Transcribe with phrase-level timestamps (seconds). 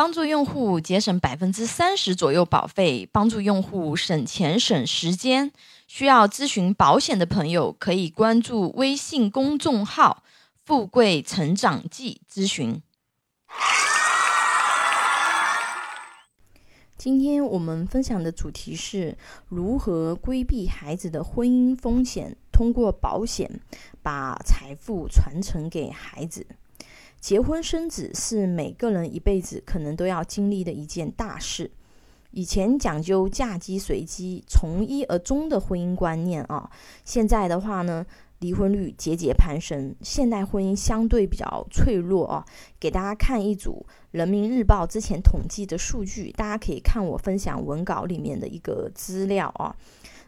[0.00, 5.52] 帮助用户节省百分之三十左右保费，帮助用户省钱省时间。
[5.86, 10.22] 需要咨询保险的朋友，可以关注微信公众号
[10.64, 12.80] “富贵成长记”咨询。
[16.96, 23.60] 今天我们分享的主题是如何规避孩子的婚姻风险，通过保险
[24.00, 26.46] 把财富传承给孩子。
[27.20, 31.70] 结婚生子是每个人一辈子可能都要经历的一件大事。
[32.30, 36.70] 以前讲究嫁鸡随鸡、从一而终的婚姻观念啊，
[37.04, 38.04] 现在的话呢？
[38.38, 42.42] 离婚率节节攀升，现代婚姻相对比较脆弱啊。
[42.78, 49.76] 给大家看一组人民日报之前统计的数据，大家可以看我分享文稿里面的一个资料啊。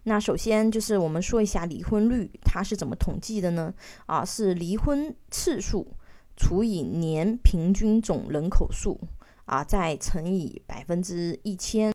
[0.03, 3.73] 那首先就是我们说一下离婚率，它是怎么统计的呢？
[4.05, 5.87] 啊，是离婚次数
[6.37, 9.01] 除以年平均总人口数
[9.45, 11.93] 啊，再乘以百分之一千。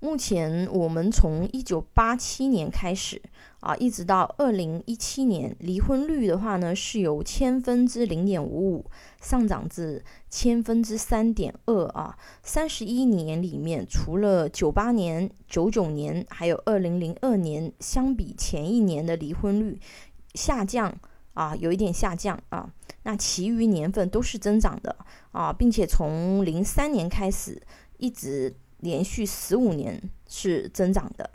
[0.00, 3.22] 目前我们从一九八七年开始
[3.60, 8.84] 啊，一直到二零一七年，离婚率的话呢，是由千分之零点五五
[9.22, 12.18] 上涨至千分之三点二啊。
[12.42, 19.80] 三十一年里面，除了九八年、九九年，还有二零零二年，相比前一年的离婚率
[20.34, 20.94] 下降
[21.34, 22.68] 啊，有一点下降啊。
[23.02, 24.96] 那其余年份都是增长的
[25.30, 27.62] 啊，并且从零三年开始
[27.98, 28.56] 一直。
[28.80, 31.30] 连续十五年是增长的，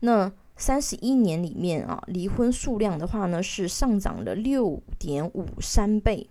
[0.00, 6.28] 那三十一年里面啊，离婚数量的话呢是上涨了六点五三倍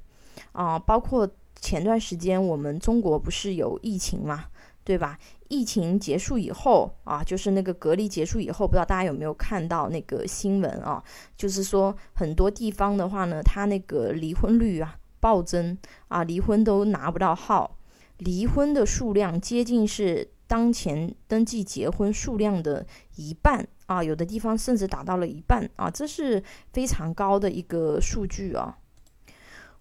[0.51, 1.29] 啊，包括
[1.61, 4.47] 前段时间我们中国不是有疫情嘛，
[4.89, 5.19] 对吧？
[5.49, 11.03] 疫情结束以后啊，就是那个隔离结束以后，不知道大家有没有看到那个新闻啊？
[11.37, 17.77] 就是说很多地方的话呢，它那个离婚率啊暴增啊，离婚都拿不到号。
[18.17, 22.83] 离婚的数量接近是当前登记结婚数量的
[23.17, 26.41] 一半啊，有的地方甚至达到了一半啊，这是
[26.73, 28.75] 非常高的一个数据啊。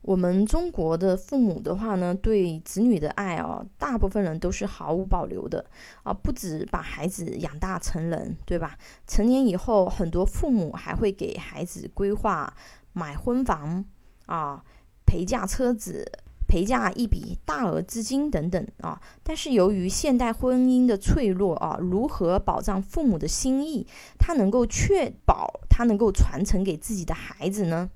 [0.09, 5.63] 我们中国的父母的话呢，对子女的爱啊，大部分人都是毫无保留的
[6.03, 8.79] 啊，不止把孩子养大成人，对吧？
[9.07, 12.51] 成年以后，很多父母还会给孩子规划
[12.95, 13.85] 买婚房
[14.25, 14.65] 啊，
[15.05, 16.11] 陪嫁车子。
[16.49, 23.87] 陪嫁一笔大额资金等等啊，但是由于现代婚姻的脆弱啊，如何保障父母的心意，
[24.19, 27.91] 他能够确保他能够传承给自己的孩子呢？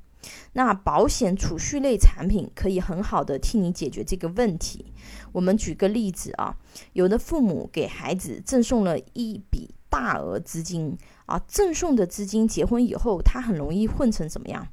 [0.53, 4.93] 那保险储蓄类产品可以很好的替你解决这个问题。
[5.33, 6.57] 我们举个例子啊，
[6.93, 10.97] 有的父母给孩子赠送了一笔大额资金
[11.27, 14.69] 啊，赠送的资金结婚以后，他很容易混成怎么样？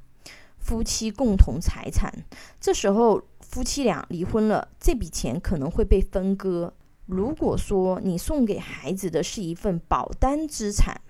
[0.58, 2.14] 夫妻共同财产，
[2.60, 6.74] 这时候夫妻俩离婚了，这笔钱可能会被分割。
[7.06, 11.02] 如果说你送给孩子的是一份保单资产，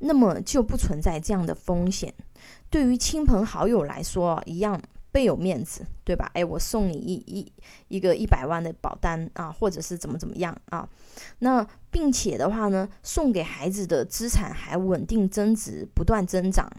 [0.00, 2.12] 那么就不存在这样的风险。
[2.70, 6.30] 对于亲朋好友来说，一样倍有面子，对吧？
[6.34, 7.52] 哎，我送你一一
[7.88, 10.88] 一个一百万的保单啊，或者是怎么怎么样啊？
[11.38, 16.70] 那并且的话呢，送给孩子的资产还稳定增值，不断增长。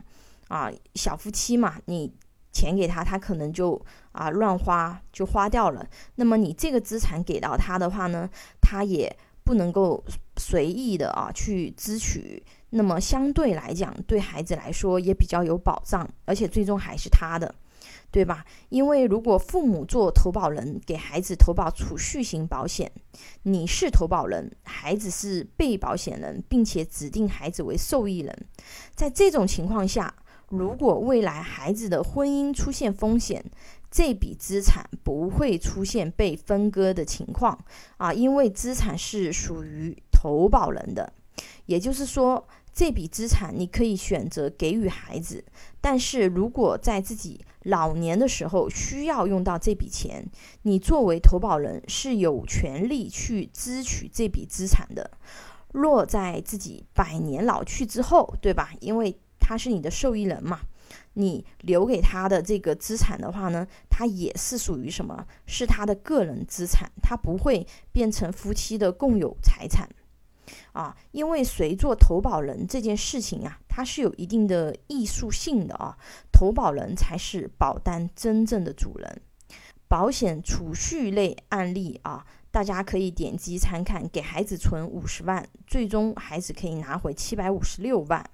[0.48, 2.12] 啊，小夫妻嘛，你
[2.52, 3.80] 钱给他，他可能就
[4.12, 5.88] 啊乱花，就花掉了。
[6.16, 8.28] 那么你这个资产给到他的话呢，
[8.60, 10.04] 他也不能够
[10.38, 12.44] 随意的啊去支取。
[12.72, 17.54] 那么相对来讲，对孩子来说也比较有保障，而且最终还是他的，
[18.12, 18.46] 对吧？
[18.70, 22.92] 因为如果父母做投保人，给孩子投保储蓄型保险，
[23.44, 28.48] 你是投保人，孩子是被保险人，并且指定孩子为受益人，
[28.96, 30.14] 在这种情况下。
[30.50, 33.46] 如果未来孩子的婚姻出现风险，
[33.92, 37.56] 这笔资产不会出现被分割的情况
[37.98, 41.14] 啊，因为资产是属于投保人的。
[41.70, 45.46] 也就是说，这笔资产你可以选择给予孩子，
[45.80, 50.26] 但是如果在自己老年的时候需要用到这笔钱，
[50.64, 55.12] 你作为投保人是有权利去支取这笔资产的。
[55.72, 58.72] 若在自己百年老去之后，对吧？
[58.80, 60.62] 因为他是你的受益人嘛？
[61.14, 65.24] 你留给他的这个资产的话呢，他也是属于什么？
[65.46, 69.88] 是他的个人资产，他不会变成夫妻的共有财产
[70.74, 70.96] 啊。
[71.12, 75.98] 因为谁做投保人这件事情啊，它是有一定的艺术性的啊。
[76.32, 79.22] 投保人才是保单真正的主人。
[79.88, 84.08] 保险储蓄类案例啊，大家可以点击参看。
[84.10, 88.30] 给孩子存五十万，最终孩子可以拿回七百五十六万。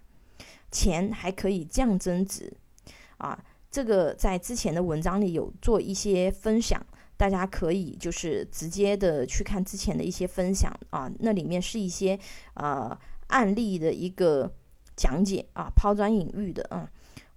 [0.72, 2.52] 钱还可以降增值，
[3.18, 3.42] 啊，
[3.72, 6.86] 这个在之前的文章里有做一些分享。
[7.18, 12.20] 大家可以就是直接的去看之前的一些分享啊，那里面是一些
[12.56, 12.98] 呃
[13.28, 14.52] 案例的一个
[14.96, 16.90] 讲解啊，抛砖引玉的啊。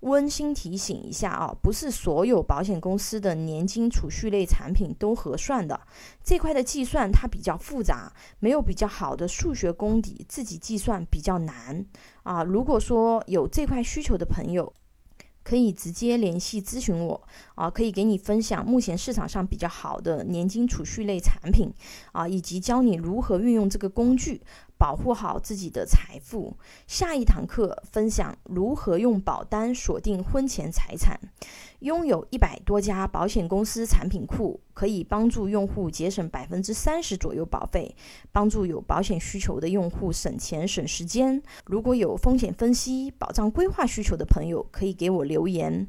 [0.03, 5.81] 温馨提醒一下啊，不是所有保险公司的年金储蓄类产品都合算的，
[6.23, 11.85] 这块的计算它比较复杂，没有比较好的数学功底，自己计算比较难
[12.23, 12.45] 啊。
[12.45, 14.73] 如果说有这块需求的朋友，
[15.49, 17.19] 可以直接联系咨询我
[17.55, 21.73] 啊，可以给你分享目前市场上比较好的年金储蓄类产品
[22.13, 24.43] 啊，以及教你如何运用这个工具。
[24.79, 26.57] 保护好自己的财富。
[26.87, 31.19] 下一堂课分享如何用保单锁定婚前财产。
[31.81, 37.95] 拥有一百多家保险公司产品库，可以帮助用户节省百分之三十左右保费，
[38.33, 41.41] 帮助有保险需求的用户省钱省时间。
[41.67, 45.87] 如果有风险分析、保障规划需求的朋友，可以给我留言，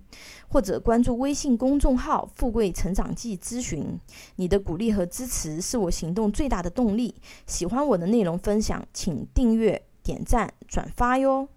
[0.47, 3.99] 或者关注微信公众号“富贵成长记”咨询。
[4.35, 7.15] 你的鼓励和支持是我行动最大的动力。
[7.47, 11.49] 喜欢我的内容分享请订阅、点赞、转发哟。